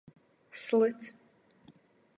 Slyts. 0.63 1.13